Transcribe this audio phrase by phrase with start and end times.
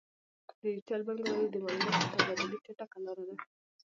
[0.61, 3.35] ډیجیټل بانکوالي د معلوماتو د تبادلې چټکه لاره ده.